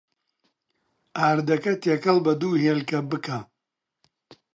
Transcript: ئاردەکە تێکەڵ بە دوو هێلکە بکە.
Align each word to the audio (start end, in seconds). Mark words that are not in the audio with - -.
ئاردەکە 1.19 1.73
تێکەڵ 1.83 2.17
بە 2.25 2.33
دوو 2.41 2.59
هێلکە 2.63 2.99
بکە. 3.09 3.39